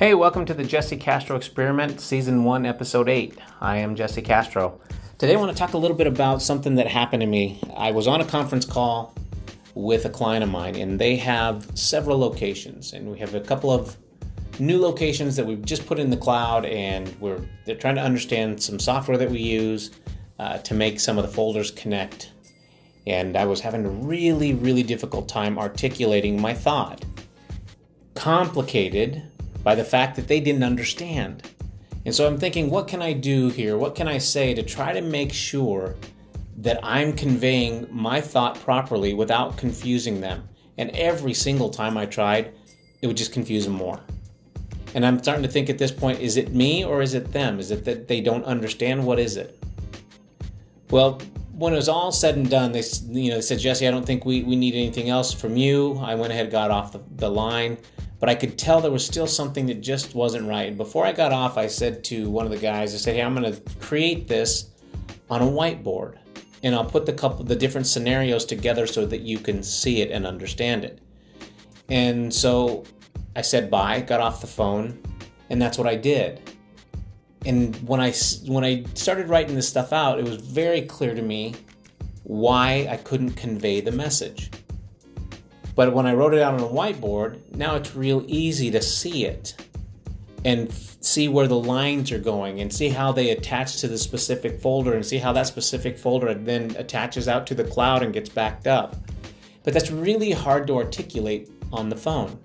Hey, 0.00 0.14
welcome 0.14 0.46
to 0.46 0.54
the 0.54 0.64
Jesse 0.64 0.96
Castro 0.96 1.36
Experiment, 1.36 2.00
Season 2.00 2.42
1, 2.42 2.64
Episode 2.64 3.06
8. 3.06 3.36
I 3.60 3.76
am 3.76 3.94
Jesse 3.94 4.22
Castro. 4.22 4.80
Today 5.18 5.34
I 5.34 5.36
want 5.36 5.52
to 5.52 5.58
talk 5.58 5.74
a 5.74 5.76
little 5.76 5.94
bit 5.94 6.06
about 6.06 6.40
something 6.40 6.76
that 6.76 6.86
happened 6.86 7.20
to 7.20 7.26
me. 7.26 7.60
I 7.76 7.90
was 7.90 8.06
on 8.06 8.22
a 8.22 8.24
conference 8.24 8.64
call 8.64 9.14
with 9.74 10.06
a 10.06 10.08
client 10.08 10.42
of 10.42 10.48
mine, 10.48 10.76
and 10.76 10.98
they 10.98 11.16
have 11.16 11.70
several 11.78 12.16
locations, 12.16 12.94
and 12.94 13.10
we 13.10 13.18
have 13.18 13.34
a 13.34 13.42
couple 13.42 13.70
of 13.70 13.94
new 14.58 14.80
locations 14.80 15.36
that 15.36 15.44
we've 15.44 15.66
just 15.66 15.84
put 15.84 15.98
in 15.98 16.08
the 16.08 16.16
cloud, 16.16 16.64
and 16.64 17.14
we're 17.20 17.42
they're 17.66 17.76
trying 17.76 17.96
to 17.96 18.02
understand 18.02 18.62
some 18.62 18.78
software 18.78 19.18
that 19.18 19.30
we 19.30 19.40
use 19.40 19.90
uh, 20.38 20.56
to 20.60 20.72
make 20.72 20.98
some 20.98 21.18
of 21.18 21.26
the 21.26 21.30
folders 21.30 21.70
connect. 21.72 22.32
And 23.06 23.36
I 23.36 23.44
was 23.44 23.60
having 23.60 23.84
a 23.84 23.90
really, 23.90 24.54
really 24.54 24.82
difficult 24.82 25.28
time 25.28 25.58
articulating 25.58 26.40
my 26.40 26.54
thought. 26.54 27.04
Complicated 28.14 29.30
by 29.62 29.74
the 29.74 29.84
fact 29.84 30.16
that 30.16 30.28
they 30.28 30.40
didn't 30.40 30.62
understand. 30.62 31.48
And 32.04 32.14
so 32.14 32.26
I'm 32.26 32.38
thinking, 32.38 32.70
what 32.70 32.88
can 32.88 33.02
I 33.02 33.12
do 33.12 33.48
here? 33.50 33.76
What 33.76 33.94
can 33.94 34.08
I 34.08 34.18
say 34.18 34.54
to 34.54 34.62
try 34.62 34.92
to 34.92 35.00
make 35.00 35.32
sure 35.32 35.96
that 36.58 36.80
I'm 36.82 37.12
conveying 37.12 37.86
my 37.90 38.20
thought 38.20 38.58
properly 38.60 39.12
without 39.12 39.56
confusing 39.56 40.20
them? 40.20 40.48
And 40.78 40.90
every 40.90 41.34
single 41.34 41.68
time 41.68 41.98
I 41.98 42.06
tried, 42.06 42.54
it 43.02 43.06
would 43.06 43.16
just 43.16 43.32
confuse 43.32 43.64
them 43.64 43.74
more. 43.74 44.00
And 44.94 45.04
I'm 45.06 45.22
starting 45.22 45.42
to 45.42 45.48
think 45.48 45.68
at 45.68 45.78
this 45.78 45.92
point, 45.92 46.20
is 46.20 46.36
it 46.36 46.54
me 46.54 46.84
or 46.84 47.02
is 47.02 47.14
it 47.14 47.32
them? 47.32 47.60
Is 47.60 47.70
it 47.70 47.84
that 47.84 48.08
they 48.08 48.20
don't 48.20 48.44
understand? 48.44 49.04
What 49.04 49.18
is 49.18 49.36
it? 49.36 49.62
Well, 50.90 51.20
when 51.52 51.74
it 51.74 51.76
was 51.76 51.88
all 51.88 52.10
said 52.10 52.36
and 52.36 52.48
done, 52.48 52.72
they 52.72 52.82
you 53.08 53.30
know 53.30 53.36
they 53.36 53.42
said, 53.42 53.58
Jesse, 53.58 53.86
I 53.86 53.90
don't 53.90 54.06
think 54.06 54.24
we, 54.24 54.42
we 54.42 54.56
need 54.56 54.74
anything 54.74 55.10
else 55.10 55.32
from 55.32 55.56
you. 55.56 55.98
I 55.98 56.14
went 56.14 56.32
ahead, 56.32 56.50
got 56.50 56.70
off 56.70 56.92
the, 56.92 57.00
the 57.16 57.30
line 57.30 57.76
but 58.20 58.28
I 58.28 58.34
could 58.34 58.58
tell 58.58 58.80
there 58.80 58.90
was 58.90 59.04
still 59.04 59.26
something 59.26 59.66
that 59.66 59.80
just 59.80 60.14
wasn't 60.14 60.46
right. 60.46 60.76
Before 60.76 61.06
I 61.06 61.12
got 61.12 61.32
off, 61.32 61.56
I 61.56 61.66
said 61.66 62.04
to 62.04 62.28
one 62.28 62.44
of 62.44 62.52
the 62.52 62.58
guys, 62.58 62.94
I 62.94 62.98
said, 62.98 63.16
"Hey, 63.16 63.22
I'm 63.22 63.34
going 63.34 63.52
to 63.52 63.60
create 63.80 64.28
this 64.28 64.70
on 65.30 65.40
a 65.40 65.46
whiteboard, 65.46 66.18
and 66.62 66.74
I'll 66.74 66.84
put 66.84 67.06
the 67.06 67.14
couple 67.14 67.44
the 67.44 67.56
different 67.56 67.86
scenarios 67.86 68.44
together 68.44 68.86
so 68.86 69.06
that 69.06 69.22
you 69.22 69.38
can 69.38 69.62
see 69.62 70.02
it 70.02 70.10
and 70.10 70.26
understand 70.26 70.84
it." 70.84 71.00
And 71.88 72.32
so 72.32 72.84
I 73.34 73.40
said 73.40 73.70
bye, 73.70 74.00
got 74.00 74.20
off 74.20 74.42
the 74.42 74.46
phone, 74.46 75.02
and 75.48 75.60
that's 75.60 75.78
what 75.78 75.86
I 75.86 75.96
did. 75.96 76.40
And 77.46 77.74
when 77.88 78.00
I 78.00 78.12
when 78.46 78.64
I 78.64 78.84
started 78.94 79.30
writing 79.30 79.54
this 79.54 79.68
stuff 79.68 79.94
out, 79.94 80.18
it 80.18 80.24
was 80.26 80.36
very 80.36 80.82
clear 80.82 81.14
to 81.14 81.22
me 81.22 81.54
why 82.24 82.86
I 82.90 82.96
couldn't 82.98 83.30
convey 83.30 83.80
the 83.80 83.92
message. 83.92 84.50
But 85.80 85.94
when 85.94 86.04
I 86.04 86.12
wrote 86.12 86.34
it 86.34 86.42
out 86.42 86.52
on 86.52 86.60
a 86.60 86.68
whiteboard, 86.68 87.54
now 87.54 87.74
it's 87.74 87.96
real 87.96 88.22
easy 88.28 88.70
to 88.70 88.82
see 88.82 89.24
it 89.24 89.54
and 90.44 90.70
see 90.70 91.26
where 91.26 91.46
the 91.48 91.58
lines 91.58 92.12
are 92.12 92.18
going 92.18 92.60
and 92.60 92.70
see 92.70 92.90
how 92.90 93.12
they 93.12 93.30
attach 93.30 93.80
to 93.80 93.88
the 93.88 93.96
specific 93.96 94.60
folder 94.60 94.92
and 94.92 95.06
see 95.06 95.16
how 95.16 95.32
that 95.32 95.46
specific 95.46 95.96
folder 95.96 96.34
then 96.34 96.76
attaches 96.76 97.28
out 97.28 97.46
to 97.46 97.54
the 97.54 97.64
cloud 97.64 98.02
and 98.02 98.12
gets 98.12 98.28
backed 98.28 98.66
up. 98.66 98.94
But 99.62 99.72
that's 99.72 99.90
really 99.90 100.32
hard 100.32 100.66
to 100.66 100.76
articulate 100.76 101.48
on 101.72 101.88
the 101.88 101.96
phone. 101.96 102.38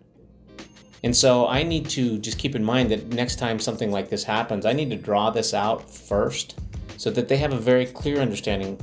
And 1.03 1.14
so 1.14 1.45
I 1.45 1.61
need 1.61 1.89
to 1.89 2.17
just 2.20 2.39
keep 2.39 2.55
in 2.55 2.64
mind 2.64 2.89
that 2.92 3.08
next 3.08 3.38
time 3.38 3.59
something 3.59 3.92
like 3.92 4.09
this 4.09 4.23
happens, 4.23 4.66
I 4.66 4.72
need 4.72 4.92
to 4.92 4.95
draw 4.95 5.30
this 5.30 5.53
out 5.53 5.94
first 5.94 6.58
so 6.95 7.11
that 7.11 7.27
they 7.27 7.36
have 7.36 7.52
a 7.52 7.59
very 7.59 7.86
clear 7.86 8.22
understanding 8.22 8.80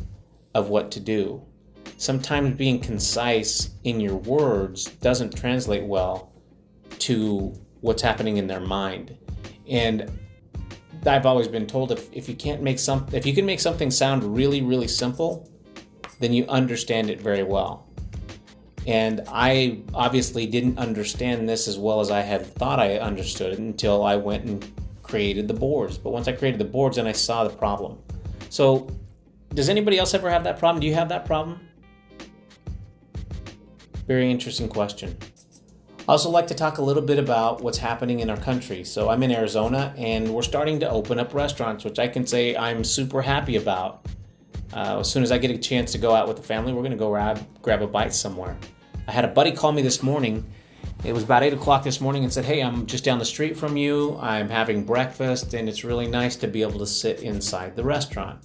of 0.55 0.69
what 0.69 0.91
to 0.91 1.01
do 1.01 1.43
sometimes 1.97 2.57
being 2.57 2.81
concise 2.81 3.71
in 3.85 4.01
your 4.01 4.17
words 4.17 4.87
doesn't 5.01 5.37
translate 5.37 5.85
well 5.85 6.33
to 6.99 7.53
what's 7.81 8.03
happening 8.03 8.37
in 8.37 8.47
their 8.47 8.61
mind. 8.61 9.17
And 9.69 10.11
I've 11.07 11.27
always 11.27 11.49
been 11.49 11.67
told 11.67 11.93
if, 11.93 12.13
if 12.13 12.29
you 12.29 12.35
can't 12.35 12.63
make 12.63 12.79
some 12.79 13.07
if 13.13 13.27
you 13.27 13.35
can 13.35 13.47
make 13.47 13.61
something 13.61 13.91
sound 13.91 14.23
really, 14.37 14.63
really 14.63 14.89
simple, 14.89 15.49
then 16.21 16.33
you 16.33 16.47
understand 16.47 17.11
it 17.11 17.21
very 17.21 17.43
well. 17.43 17.89
And 18.87 19.21
I 19.29 19.83
obviously 19.95 20.47
didn't 20.47 20.79
understand 20.79 21.49
this 21.49 21.69
as 21.69 21.79
well 21.79 22.01
as 22.01 22.11
I 22.11 22.21
had 22.21 22.47
thought 22.47 22.81
I 22.81 22.99
understood 22.99 23.53
it 23.53 23.59
until 23.59 24.05
I 24.05 24.17
went 24.17 24.45
and 24.45 24.73
created 25.03 25.47
the 25.47 25.55
boards. 25.55 25.99
But 25.99 26.11
once 26.11 26.27
I 26.27 26.33
created 26.33 26.61
the 26.61 26.65
boards, 26.65 26.97
then 26.97 27.07
I 27.07 27.13
saw 27.13 27.45
the 27.45 27.51
problem. 27.51 27.99
So, 28.49 28.89
does 29.55 29.69
anybody 29.69 29.99
else 29.99 30.15
ever 30.15 30.31
have 30.31 30.45
that 30.45 30.59
problem? 30.59 30.81
Do 30.81 30.87
you 30.87 30.95
have 30.95 31.09
that 31.11 31.27
problem? 31.27 31.61
Very 34.07 34.31
interesting 34.31 34.69
question. 34.69 35.17
I 36.01 36.13
also 36.13 36.31
like 36.31 36.49
to 36.49 36.55
talk 36.55 36.79
a 36.79 36.83
little 36.83 37.03
bit 37.03 37.21
about 37.21 37.63
what's 37.63 37.79
happening 37.79 38.21
in 38.21 38.29
our 38.29 38.37
country. 38.37 38.83
So 38.83 39.09
I'm 39.09 39.23
in 39.23 39.31
Arizona 39.31 39.95
and 39.97 40.29
we're 40.35 40.43
starting 40.43 40.81
to 40.81 40.91
open 40.91 41.21
up 41.21 41.33
restaurants, 41.33 41.85
which 41.85 42.01
I 42.01 42.09
can 42.09 42.27
say 42.27 42.57
I'm 42.57 42.83
super 42.83 43.23
happy 43.23 43.57
about. 43.57 44.05
Uh, 44.73 44.99
as 44.99 45.11
soon 45.11 45.23
as 45.23 45.31
I 45.31 45.39
get 45.39 45.53
a 45.53 45.59
chance 45.59 45.93
to 45.93 45.99
go 45.99 46.15
out 46.15 46.27
with 46.27 46.37
the 46.37 46.43
family, 46.43 46.73
we're 46.73 46.81
going 46.81 46.91
to 46.91 46.99
go 46.99 47.11
grab, 47.11 47.47
grab 47.63 47.83
a 47.83 47.87
bite 47.87 48.13
somewhere. 48.13 48.57
I 49.07 49.13
had 49.13 49.25
a 49.25 49.29
buddy 49.29 49.53
call 49.53 49.71
me 49.71 49.83
this 49.83 50.03
morning. 50.03 50.45
It 51.05 51.13
was 51.13 51.23
about 51.23 51.45
8 51.45 51.53
o'clock 51.53 51.85
this 51.85 52.01
morning 52.01 52.25
and 52.25 52.33
said, 52.33 52.45
Hey, 52.45 52.63
I'm 52.63 52.87
just 52.87 53.05
down 53.05 53.21
the 53.21 53.25
street 53.25 53.57
from 53.57 53.77
you. 53.77 54.19
I'm 54.21 54.49
having 54.49 54.85
breakfast 54.85 55.55
and 55.55 55.69
it's 55.69 55.85
really 55.85 56.09
nice 56.09 56.35
to 56.37 56.49
be 56.49 56.63
able 56.63 56.81
to 56.81 56.87
sit 56.87 57.21
inside 57.21 57.77
the 57.77 57.85
restaurant. 57.85 58.41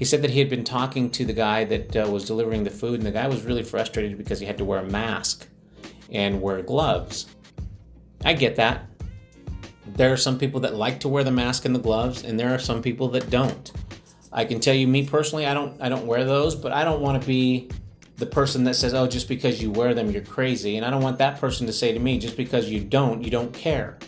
He 0.00 0.06
said 0.06 0.22
that 0.22 0.30
he 0.30 0.38
had 0.38 0.48
been 0.48 0.64
talking 0.64 1.10
to 1.10 1.26
the 1.26 1.34
guy 1.34 1.64
that 1.64 1.94
uh, 1.94 2.08
was 2.10 2.24
delivering 2.24 2.64
the 2.64 2.70
food, 2.70 2.94
and 2.94 3.02
the 3.06 3.10
guy 3.10 3.28
was 3.28 3.42
really 3.42 3.62
frustrated 3.62 4.16
because 4.16 4.40
he 4.40 4.46
had 4.46 4.56
to 4.56 4.64
wear 4.64 4.78
a 4.78 4.86
mask 4.86 5.46
and 6.10 6.40
wear 6.40 6.62
gloves. 6.62 7.26
I 8.24 8.32
get 8.32 8.56
that. 8.56 8.88
There 9.86 10.10
are 10.10 10.16
some 10.16 10.38
people 10.38 10.58
that 10.60 10.74
like 10.74 11.00
to 11.00 11.08
wear 11.08 11.22
the 11.22 11.30
mask 11.30 11.66
and 11.66 11.74
the 11.74 11.80
gloves, 11.80 12.24
and 12.24 12.40
there 12.40 12.48
are 12.54 12.58
some 12.58 12.80
people 12.80 13.08
that 13.08 13.28
don't. 13.28 13.70
I 14.32 14.46
can 14.46 14.58
tell 14.58 14.74
you, 14.74 14.88
me 14.88 15.06
personally, 15.06 15.44
I 15.44 15.52
don't, 15.52 15.78
I 15.82 15.90
don't 15.90 16.06
wear 16.06 16.24
those, 16.24 16.54
but 16.54 16.72
I 16.72 16.82
don't 16.82 17.02
want 17.02 17.20
to 17.20 17.28
be 17.28 17.68
the 18.16 18.24
person 18.24 18.64
that 18.64 18.76
says, 18.76 18.94
"Oh, 18.94 19.06
just 19.06 19.28
because 19.28 19.60
you 19.60 19.70
wear 19.70 19.92
them, 19.92 20.10
you're 20.10 20.24
crazy," 20.24 20.78
and 20.78 20.86
I 20.86 20.88
don't 20.88 21.02
want 21.02 21.18
that 21.18 21.38
person 21.38 21.66
to 21.66 21.74
say 21.74 21.92
to 21.92 21.98
me, 21.98 22.18
"Just 22.18 22.38
because 22.38 22.70
you 22.70 22.80
don't, 22.80 23.22
you 23.22 23.30
don't 23.30 23.52
care." 23.52 23.98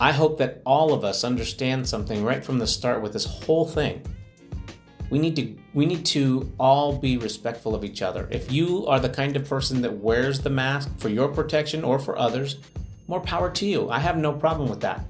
I 0.00 0.10
hope 0.10 0.38
that 0.38 0.60
all 0.66 0.92
of 0.92 1.04
us 1.04 1.22
understand 1.22 1.88
something 1.88 2.24
right 2.24 2.44
from 2.44 2.58
the 2.58 2.66
start 2.66 3.00
with 3.00 3.12
this 3.12 3.26
whole 3.26 3.64
thing 3.64 4.02
we 5.12 5.18
need 5.18 5.36
to 5.36 5.54
we 5.74 5.84
need 5.84 6.06
to 6.06 6.50
all 6.58 6.96
be 6.96 7.18
respectful 7.18 7.74
of 7.74 7.84
each 7.84 8.00
other. 8.00 8.26
If 8.30 8.50
you 8.50 8.86
are 8.86 8.98
the 8.98 9.10
kind 9.10 9.36
of 9.36 9.46
person 9.46 9.82
that 9.82 9.92
wears 9.98 10.40
the 10.40 10.48
mask 10.48 10.88
for 10.96 11.10
your 11.10 11.28
protection 11.28 11.84
or 11.84 11.98
for 11.98 12.18
others, 12.18 12.56
more 13.08 13.20
power 13.20 13.50
to 13.50 13.66
you. 13.66 13.90
I 13.90 13.98
have 13.98 14.16
no 14.16 14.32
problem 14.32 14.70
with 14.70 14.80
that. 14.80 15.04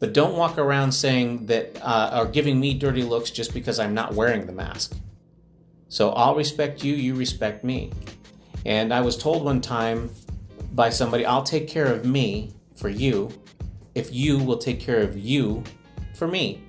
But 0.00 0.12
don't 0.12 0.36
walk 0.36 0.58
around 0.58 0.90
saying 0.90 1.46
that 1.46 1.78
uh, 1.82 2.18
or 2.18 2.26
giving 2.26 2.58
me 2.58 2.74
dirty 2.74 3.04
looks 3.04 3.30
just 3.30 3.54
because 3.54 3.78
I'm 3.78 3.94
not 3.94 4.14
wearing 4.14 4.44
the 4.44 4.52
mask. 4.52 4.96
So 5.88 6.10
I'll 6.10 6.34
respect 6.34 6.82
you, 6.82 6.94
you 6.96 7.14
respect 7.14 7.62
me. 7.62 7.92
And 8.66 8.92
I 8.92 9.02
was 9.02 9.16
told 9.16 9.44
one 9.44 9.60
time 9.60 10.10
by 10.72 10.90
somebody, 10.90 11.24
I'll 11.24 11.44
take 11.44 11.68
care 11.68 11.86
of 11.86 12.04
me 12.04 12.52
for 12.74 12.88
you 12.88 13.30
if 13.94 14.12
you 14.12 14.36
will 14.38 14.58
take 14.58 14.80
care 14.80 14.98
of 14.98 15.16
you 15.16 15.62
for 16.16 16.26
me. 16.26 16.64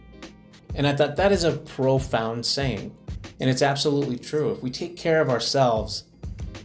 And 0.76 0.86
I 0.86 0.96
thought 0.96 1.16
that 1.16 1.32
is 1.32 1.44
a 1.44 1.54
profound 1.54 2.46
saying. 2.46 2.96
And 3.40 3.50
it's 3.50 3.62
absolutely 3.62 4.18
true. 4.18 4.52
If 4.52 4.62
we 4.62 4.70
take 4.70 4.96
care 4.96 5.22
of 5.22 5.30
ourselves, 5.30 6.04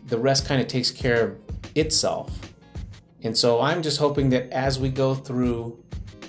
the 0.07 0.19
rest 0.19 0.47
kind 0.47 0.61
of 0.61 0.67
takes 0.67 0.91
care 0.91 1.23
of 1.23 1.39
itself. 1.77 2.37
And 3.23 3.37
so 3.37 3.61
I'm 3.61 3.83
just 3.83 3.99
hoping 3.99 4.31
that 4.31 4.51
as 4.51 4.79
we 4.79 4.89
go 4.89 5.15
through 5.15 5.83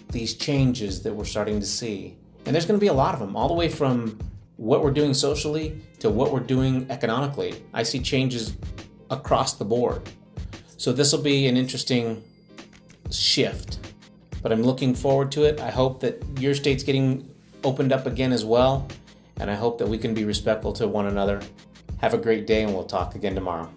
these 0.09 0.35
changes 0.35 1.01
that 1.03 1.13
we're 1.13 1.25
starting 1.25 1.59
to 1.59 1.65
see, 1.65 2.17
and 2.45 2.53
there's 2.53 2.65
going 2.65 2.79
to 2.79 2.83
be 2.83 2.87
a 2.87 2.93
lot 2.93 3.13
of 3.13 3.19
them, 3.19 3.35
all 3.35 3.47
the 3.47 3.53
way 3.53 3.69
from 3.69 4.19
what 4.57 4.83
we're 4.83 4.91
doing 4.91 5.13
socially 5.13 5.79
to 5.99 6.09
what 6.09 6.31
we're 6.31 6.39
doing 6.39 6.85
economically. 6.89 7.63
I 7.73 7.83
see 7.83 7.99
changes 7.99 8.57
across 9.09 9.53
the 9.53 9.65
board. 9.65 10.07
So 10.77 10.91
this 10.91 11.11
will 11.11 11.21
be 11.21 11.47
an 11.47 11.57
interesting 11.57 12.23
shift, 13.09 13.79
but 14.41 14.51
I'm 14.51 14.63
looking 14.63 14.93
forward 14.93 15.31
to 15.33 15.45
it. 15.45 15.59
I 15.59 15.69
hope 15.69 15.99
that 16.01 16.23
your 16.39 16.53
state's 16.53 16.83
getting 16.83 17.30
opened 17.63 17.91
up 17.91 18.05
again 18.05 18.31
as 18.31 18.45
well. 18.45 18.87
And 19.39 19.49
I 19.49 19.55
hope 19.55 19.77
that 19.79 19.87
we 19.87 19.97
can 19.97 20.13
be 20.13 20.25
respectful 20.25 20.73
to 20.73 20.87
one 20.87 21.07
another. 21.07 21.41
Have 21.99 22.13
a 22.13 22.17
great 22.17 22.45
day, 22.47 22.63
and 22.63 22.73
we'll 22.73 22.83
talk 22.83 23.15
again 23.15 23.35
tomorrow. 23.35 23.69